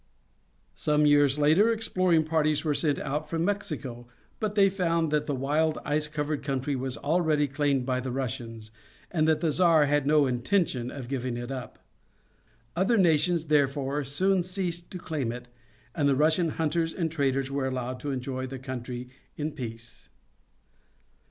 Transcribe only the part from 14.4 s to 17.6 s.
ceased to claim it, and the Russian hunters and traders